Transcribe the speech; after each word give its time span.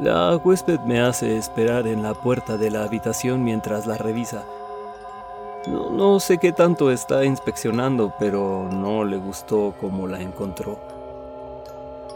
La 0.00 0.36
huésped 0.36 0.80
me 0.80 1.00
hace 1.00 1.36
esperar 1.36 1.86
en 1.86 2.02
la 2.02 2.14
puerta 2.14 2.56
de 2.56 2.70
la 2.70 2.84
habitación 2.84 3.44
mientras 3.44 3.86
la 3.86 3.96
revisa. 3.96 4.44
No, 5.68 6.18
sé 6.18 6.38
qué 6.38 6.50
tanto 6.52 6.90
está 6.90 7.24
inspeccionando, 7.24 8.12
pero 8.18 8.68
no 8.72 9.04
le 9.04 9.16
gustó 9.16 9.74
como 9.80 10.08
la 10.08 10.20
encontró. 10.20 10.78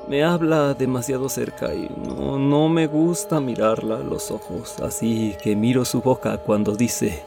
Me 0.09 0.25
habla 0.25 0.75
demasiado 0.75 1.29
cerca 1.29 1.73
y 1.73 1.89
no, 1.97 2.39
no 2.39 2.69
me 2.69 2.87
gusta 2.89 3.41
mirarla 3.41 3.97
a 3.97 4.01
los 4.01 4.31
ojos, 4.31 4.81
así 4.81 5.37
que 5.43 5.55
miro 5.55 5.85
su 5.85 6.01
boca 6.01 6.39
cuando 6.39 6.75
dice... 6.75 7.23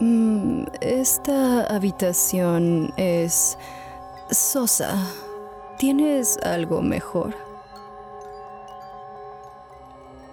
Mm, 0.00 0.64
esta 0.80 1.64
habitación 1.64 2.92
es 2.96 3.58
sosa. 4.30 4.96
¿Tienes 5.78 6.38
algo 6.42 6.82
mejor? 6.82 7.47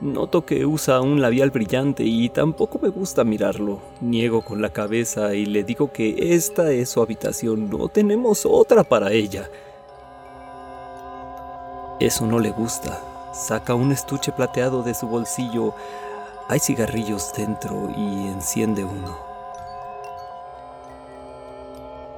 Noto 0.06 0.46
que 0.46 0.68
usa 0.68 1.02
un 1.02 1.20
labial 1.20 1.50
brillante 1.50 2.04
y 2.04 2.30
tampoco 2.30 2.78
me 2.80 2.90
gusta 2.90 3.24
mirarlo. 3.24 3.80
Niego 4.02 4.44
con 4.44 4.62
la 4.62 4.70
cabeza 4.70 5.34
y 5.34 5.48
le 5.48 5.64
digo 5.64 5.92
que 5.92 6.36
esta 6.36 6.72
es 6.72 6.90
su 6.90 7.02
habitación, 7.02 7.72
no 7.72 7.88
tenemos 7.88 8.46
otra 8.46 8.84
para 8.84 9.12
ella. 9.12 9.50
Eso 12.00 12.28
no 12.28 12.38
le 12.38 12.52
gusta. 12.52 13.02
Saca 13.34 13.74
un 13.74 13.92
estuche 13.92 14.32
plateado 14.32 14.84
de 14.84 14.94
su 14.94 15.08
bolsillo. 15.08 15.74
Hay 16.50 16.60
cigarrillos 16.60 17.34
dentro 17.36 17.90
y 17.98 18.28
enciende 18.28 18.84
uno. 18.84 19.18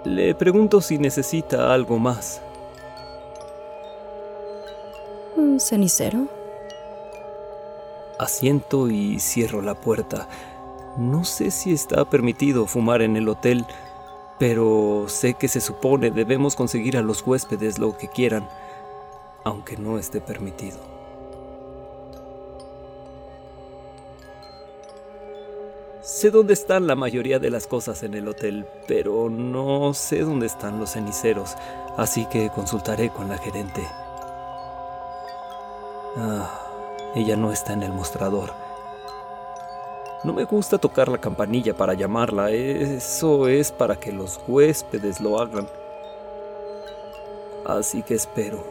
Le 0.03 0.35
pregunto 0.35 0.81
si 0.81 0.97
necesita 0.97 1.73
algo 1.73 1.97
más. 1.97 2.41
¿Un 5.37 5.61
cenicero? 5.61 6.36
Asiento 8.19 8.89
y 8.89 9.19
cierro 9.19 9.61
la 9.61 9.75
puerta. 9.75 10.27
No 10.97 11.23
sé 11.23 11.51
si 11.51 11.73
está 11.73 12.09
permitido 12.09 12.65
fumar 12.65 13.01
en 13.01 13.15
el 13.15 13.29
hotel, 13.29 13.65
pero 14.39 15.05
sé 15.07 15.35
que 15.35 15.47
se 15.47 15.61
supone 15.61 16.11
debemos 16.11 16.55
conseguir 16.55 16.97
a 16.97 17.01
los 17.01 17.25
huéspedes 17.25 17.77
lo 17.79 17.97
que 17.97 18.07
quieran, 18.07 18.47
aunque 19.43 19.77
no 19.77 19.99
esté 19.99 20.21
permitido. 20.21 20.77
Sé 26.01 26.31
dónde 26.31 26.53
están 26.53 26.87
la 26.87 26.95
mayoría 26.95 27.37
de 27.37 27.49
las 27.49 27.67
cosas 27.67 28.01
en 28.01 28.13
el 28.13 28.27
hotel, 28.27 28.65
pero 28.87 29.29
no 29.29 29.93
sé 29.93 30.21
dónde 30.21 30.45
están 30.45 30.79
los 30.79 30.93
ceniceros, 30.93 31.55
así 31.97 32.25
que 32.27 32.49
consultaré 32.49 33.09
con 33.09 33.27
la 33.27 33.37
gerente. 33.37 33.85
Ah. 36.15 36.66
Ella 37.17 37.35
no 37.35 37.51
está 37.51 37.73
en 37.73 37.81
el 37.81 37.91
mostrador. 37.91 38.51
No 40.23 40.33
me 40.33 40.43
gusta 40.43 40.77
tocar 40.77 41.07
la 41.07 41.17
campanilla 41.17 41.75
para 41.75 41.95
llamarla, 41.95 42.51
eso 42.51 43.47
es 43.47 43.71
para 43.71 43.95
que 43.95 44.11
los 44.11 44.39
huéspedes 44.47 45.19
lo 45.19 45.39
hagan. 45.39 45.67
Así 47.65 48.03
que 48.03 48.13
espero. 48.13 48.63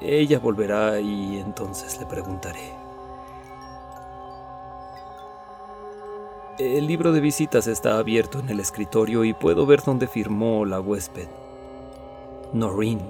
Ella 0.00 0.38
volverá 0.38 0.98
y 0.98 1.40
entonces 1.40 2.00
le 2.00 2.06
preguntaré. 2.06 2.72
El 6.58 6.86
libro 6.86 7.12
de 7.12 7.20
visitas 7.20 7.66
está 7.66 7.98
abierto 7.98 8.38
en 8.38 8.48
el 8.48 8.60
escritorio 8.60 9.24
y 9.24 9.34
puedo 9.34 9.66
ver 9.66 9.82
dónde 9.82 10.06
firmó 10.06 10.64
la 10.64 10.80
huésped. 10.80 11.28
Noreen 12.54 13.02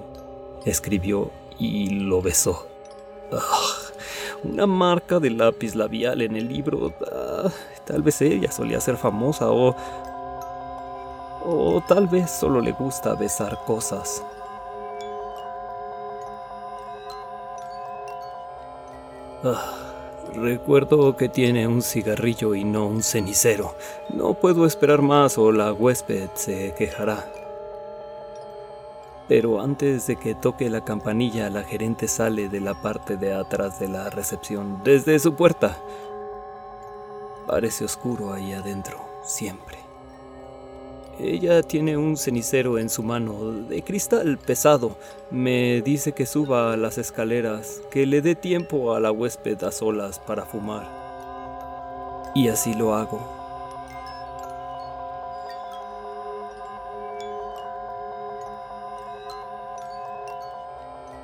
escribió 0.65 1.31
y 1.57 1.91
lo 1.91 2.21
besó. 2.21 2.68
Ah, 3.31 3.61
una 4.43 4.65
marca 4.65 5.19
de 5.19 5.29
lápiz 5.29 5.75
labial 5.75 6.21
en 6.21 6.35
el 6.35 6.47
libro. 6.47 6.93
Ah, 7.11 7.49
tal 7.85 8.01
vez 8.01 8.21
ella 8.21 8.51
solía 8.51 8.79
ser 8.79 8.97
famosa 8.97 9.49
o... 9.51 9.75
O 11.41 11.81
tal 11.87 12.07
vez 12.07 12.29
solo 12.29 12.59
le 12.59 12.73
gusta 12.73 13.15
besar 13.15 13.57
cosas. 13.65 14.23
Ah, 19.43 19.73
recuerdo 20.33 21.15
que 21.15 21.29
tiene 21.29 21.65
un 21.65 21.81
cigarrillo 21.81 22.55
y 22.55 22.65
no 22.65 22.87
un 22.87 23.03
cenicero. 23.03 23.73
No 24.09 24.33
puedo 24.33 24.65
esperar 24.65 25.01
más 25.01 25.37
o 25.37 25.51
la 25.51 25.71
huésped 25.71 26.29
se 26.35 26.73
quejará. 26.77 27.25
Pero 29.29 29.61
antes 29.61 30.07
de 30.07 30.15
que 30.15 30.33
toque 30.33 30.71
la 30.71 30.83
campanilla, 30.83 31.51
la 31.51 31.63
gerente 31.63 32.07
sale 32.07 32.49
de 32.49 32.59
la 32.59 32.81
parte 32.81 33.15
de 33.15 33.31
atrás 33.31 33.79
de 33.79 33.87
la 33.87 34.09
recepción, 34.09 34.81
desde 34.83 35.19
su 35.19 35.35
puerta. 35.35 35.77
Parece 37.45 37.85
oscuro 37.85 38.33
ahí 38.33 38.53
adentro, 38.53 38.97
siempre. 39.23 39.77
Ella 41.19 41.61
tiene 41.61 41.95
un 41.95 42.17
cenicero 42.17 42.79
en 42.79 42.89
su 42.89 43.03
mano, 43.03 43.51
de 43.51 43.83
cristal 43.83 44.39
pesado. 44.39 44.97
Me 45.29 45.81
dice 45.83 46.13
que 46.13 46.25
suba 46.25 46.73
a 46.73 46.77
las 46.77 46.97
escaleras, 46.97 47.83
que 47.91 48.07
le 48.07 48.23
dé 48.23 48.33
tiempo 48.33 48.95
a 48.95 48.99
la 48.99 49.11
huésped 49.11 49.61
a 49.63 49.71
solas 49.71 50.17
para 50.17 50.45
fumar. 50.45 50.87
Y 52.33 52.47
así 52.47 52.73
lo 52.73 52.95
hago. 52.95 53.38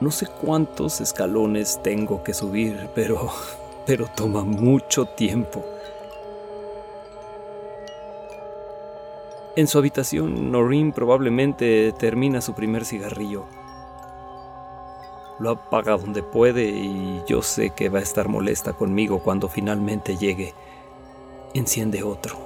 No 0.02 0.12
sé 0.12 0.28
cuántos 0.28 1.02
escalones 1.02 1.80
tengo 1.82 2.24
que 2.24 2.34
subir, 2.34 2.90
pero 2.94 3.32
pero 3.86 4.08
toma 4.08 4.44
mucho 4.44 5.06
tiempo. 5.06 5.64
En 9.56 9.68
su 9.68 9.78
habitación, 9.78 10.52
Noreen 10.52 10.92
probablemente 10.92 11.94
termina 11.94 12.42
su 12.42 12.54
primer 12.54 12.84
cigarrillo. 12.84 13.46
Lo 15.40 15.52
apaga 15.52 15.98
donde 15.98 16.24
puede 16.24 16.66
y 16.66 17.22
yo 17.28 17.42
sé 17.42 17.70
que 17.70 17.90
va 17.90 18.00
a 18.00 18.04
estar 18.04 18.28
molesta 18.28 18.74
conmigo 18.74 19.20
cuando 19.20 19.48
finalmente 19.48 20.18
llegue. 20.18 20.54
Enciende 21.54 22.04
otro. 22.04 22.38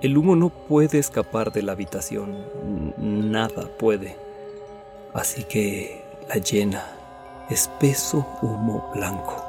El 0.00 0.16
humo 0.16 0.36
no 0.36 0.50
puede 0.50 0.98
escapar 0.98 1.52
de 1.52 1.62
la 1.62 1.72
habitación. 1.72 2.46
Nada 2.96 3.68
puede. 3.78 4.25
Así 5.16 5.44
que 5.44 6.04
la 6.28 6.34
llena, 6.34 6.84
espeso 7.48 8.26
humo 8.42 8.90
blanco. 8.94 9.42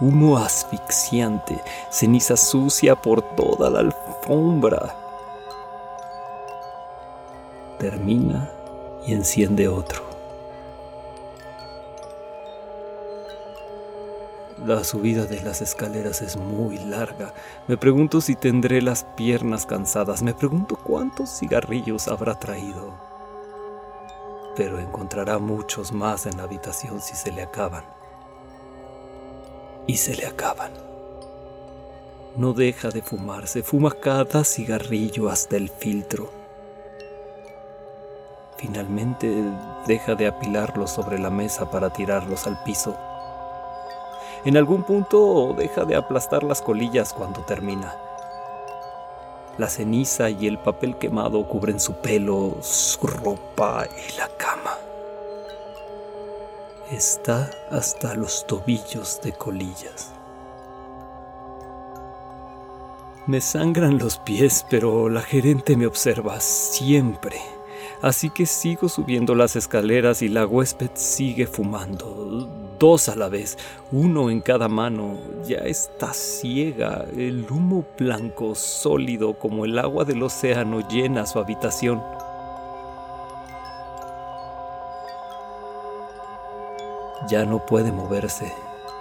Humo 0.00 0.36
asfixiante, 0.36 1.58
ceniza 1.90 2.36
sucia 2.36 2.94
por 2.94 3.22
toda 3.36 3.70
la 3.70 3.78
alfombra. 3.80 4.94
Termina 7.78 8.50
y 9.06 9.14
enciende 9.14 9.66
otro. 9.66 10.02
La 14.66 14.84
subida 14.84 15.24
de 15.24 15.40
las 15.40 15.62
escaleras 15.62 16.20
es 16.20 16.36
muy 16.36 16.76
larga. 16.76 17.32
Me 17.66 17.78
pregunto 17.78 18.20
si 18.20 18.36
tendré 18.36 18.82
las 18.82 19.04
piernas 19.16 19.64
cansadas. 19.64 20.22
Me 20.22 20.34
pregunto 20.34 20.76
cuántos 20.76 21.38
cigarrillos 21.38 22.08
habrá 22.08 22.38
traído 22.38 23.09
pero 24.56 24.78
encontrará 24.78 25.38
muchos 25.38 25.92
más 25.92 26.26
en 26.26 26.36
la 26.36 26.44
habitación 26.44 27.00
si 27.00 27.14
se 27.14 27.32
le 27.32 27.42
acaban. 27.42 27.84
Y 29.86 29.96
se 29.96 30.14
le 30.14 30.26
acaban. 30.26 30.72
No 32.36 32.52
deja 32.52 32.90
de 32.90 33.02
fumar, 33.02 33.48
se 33.48 33.62
fuma 33.62 33.90
cada 33.90 34.44
cigarrillo 34.44 35.28
hasta 35.28 35.56
el 35.56 35.68
filtro. 35.68 36.30
Finalmente 38.56 39.34
deja 39.86 40.14
de 40.14 40.26
apilarlos 40.26 40.90
sobre 40.90 41.18
la 41.18 41.30
mesa 41.30 41.70
para 41.70 41.90
tirarlos 41.90 42.46
al 42.46 42.62
piso. 42.62 42.96
En 44.44 44.56
algún 44.56 44.84
punto 44.84 45.54
deja 45.56 45.84
de 45.84 45.96
aplastar 45.96 46.42
las 46.44 46.62
colillas 46.62 47.12
cuando 47.12 47.40
termina. 47.40 48.09
La 49.60 49.68
ceniza 49.68 50.30
y 50.30 50.46
el 50.46 50.58
papel 50.58 50.96
quemado 50.96 51.46
cubren 51.46 51.78
su 51.80 51.92
pelo, 51.96 52.56
su 52.62 53.06
ropa 53.06 53.86
y 53.86 54.16
la 54.16 54.26
cama. 54.38 54.78
Está 56.90 57.50
hasta 57.70 58.14
los 58.14 58.46
tobillos 58.46 59.20
de 59.22 59.32
colillas. 59.32 60.14
Me 63.26 63.42
sangran 63.42 63.98
los 63.98 64.16
pies, 64.16 64.64
pero 64.70 65.10
la 65.10 65.20
gerente 65.20 65.76
me 65.76 65.86
observa 65.86 66.40
siempre. 66.40 67.36
Así 68.00 68.30
que 68.30 68.46
sigo 68.46 68.88
subiendo 68.88 69.34
las 69.34 69.56
escaleras 69.56 70.22
y 70.22 70.30
la 70.30 70.46
huésped 70.46 70.92
sigue 70.94 71.46
fumando 71.46 72.48
dos 72.80 73.08
a 73.08 73.14
la 73.14 73.28
vez, 73.28 73.56
uno 73.92 74.30
en 74.30 74.40
cada 74.40 74.66
mano. 74.66 75.18
Ya 75.46 75.58
está 75.58 76.12
ciega. 76.12 77.04
El 77.16 77.46
humo 77.48 77.84
blanco, 77.96 78.56
sólido 78.56 79.34
como 79.34 79.64
el 79.64 79.78
agua 79.78 80.04
del 80.04 80.22
océano, 80.24 80.88
llena 80.88 81.26
su 81.26 81.38
habitación. 81.38 82.02
Ya 87.28 87.44
no 87.44 87.64
puede 87.64 87.92
moverse. 87.92 88.50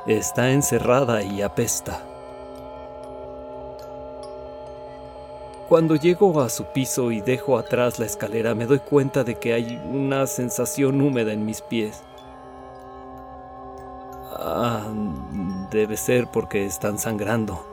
Está 0.06 0.52
encerrada 0.52 1.24
y 1.24 1.42
apesta. 1.42 2.04
Cuando 5.70 5.96
llego 5.96 6.42
a 6.42 6.50
su 6.50 6.66
piso 6.66 7.12
y 7.12 7.22
dejo 7.22 7.58
atrás 7.58 8.00
la 8.00 8.06
escalera, 8.08 8.56
me 8.56 8.66
doy 8.66 8.80
cuenta 8.80 9.24
de 9.24 9.36
que 9.36 9.54
hay 9.54 9.80
una 9.92 10.26
sensación 10.26 11.00
húmeda 11.00 11.31
en 11.31 11.46
mis 11.46 11.62
pies. 11.62 12.04
Ah, 14.51 14.81
debe 15.69 15.96
ser 15.96 16.28
porque 16.31 16.66
están 16.66 16.98
sangrando. 16.98 17.63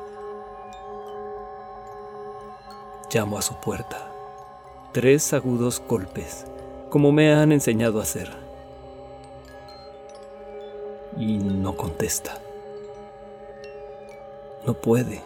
Llamo 3.10 3.38
a 3.38 3.42
su 3.42 3.54
puerta. 3.54 4.10
Tres 4.92 5.32
agudos 5.32 5.82
golpes, 5.88 6.46
como 6.90 7.12
me 7.12 7.32
han 7.32 7.52
enseñado 7.52 7.98
a 7.98 8.02
hacer. 8.02 8.30
Y 11.16 11.38
no 11.38 11.76
contesta. 11.76 12.38
No 14.66 14.74
puede. 14.74 15.22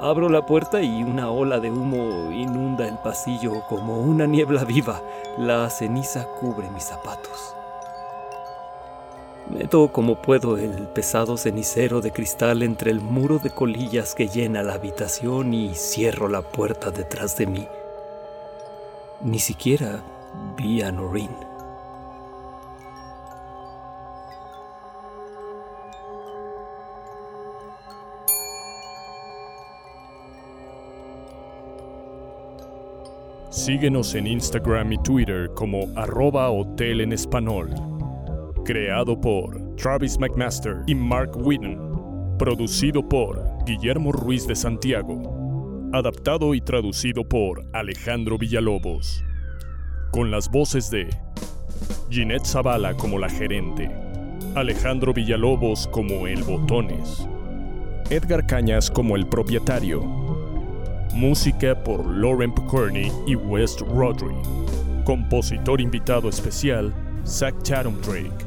Abro 0.00 0.30
la 0.30 0.46
puerta 0.46 0.80
y 0.80 1.02
una 1.02 1.30
ola 1.30 1.60
de 1.60 1.70
humo 1.70 2.30
inunda 2.32 2.88
el 2.88 2.96
pasillo 2.98 3.62
como 3.68 4.00
una 4.00 4.26
niebla 4.26 4.64
viva. 4.64 5.02
La 5.36 5.68
ceniza 5.68 6.26
cubre 6.40 6.70
mis 6.70 6.84
zapatos. 6.84 7.55
Meto 9.58 9.90
como 9.90 10.20
puedo 10.20 10.58
el 10.58 10.86
pesado 10.88 11.38
cenicero 11.38 12.02
de 12.02 12.12
cristal 12.12 12.62
entre 12.62 12.90
el 12.90 13.00
muro 13.00 13.38
de 13.38 13.48
colillas 13.48 14.14
que 14.14 14.28
llena 14.28 14.62
la 14.62 14.74
habitación 14.74 15.54
y 15.54 15.74
cierro 15.74 16.28
la 16.28 16.42
puerta 16.42 16.90
detrás 16.90 17.38
de 17.38 17.46
mí. 17.46 17.66
Ni 19.22 19.38
siquiera 19.38 20.04
vi 20.58 20.82
a 20.82 20.92
Noreen. 20.92 21.30
Síguenos 33.48 34.14
en 34.14 34.26
Instagram 34.26 34.92
y 34.92 34.98
Twitter 34.98 35.50
como 35.54 35.86
arroba 35.96 36.50
hotel 36.50 37.00
en 37.00 37.14
español 37.14 37.95
creado 38.66 39.18
por 39.18 39.76
Travis 39.76 40.18
McMaster 40.18 40.82
y 40.88 40.94
Mark 40.96 41.30
Whitten, 41.36 41.78
producido 42.36 43.08
por 43.08 43.40
Guillermo 43.64 44.10
Ruiz 44.10 44.44
de 44.48 44.56
Santiago, 44.56 45.88
adaptado 45.92 46.52
y 46.52 46.60
traducido 46.60 47.22
por 47.22 47.64
Alejandro 47.72 48.36
Villalobos, 48.36 49.22
con 50.10 50.32
las 50.32 50.50
voces 50.50 50.90
de 50.90 51.08
Ginette 52.10 52.44
Zavala 52.44 52.94
como 52.94 53.20
la 53.20 53.28
gerente, 53.28 53.88
Alejandro 54.56 55.14
Villalobos 55.14 55.86
como 55.86 56.26
el 56.26 56.42
Botones, 56.42 57.28
Edgar 58.10 58.46
Cañas 58.46 58.90
como 58.90 59.14
el 59.14 59.28
propietario, 59.28 60.02
música 61.14 61.84
por 61.84 62.04
Lauren 62.04 62.52
Picorni 62.52 63.12
y 63.28 63.36
West 63.36 63.82
Rodri, 63.82 64.34
compositor 65.04 65.80
invitado 65.80 66.28
especial 66.28 66.92
Zach 67.24 67.54
Chatham 67.62 68.00
Drake. 68.00 68.45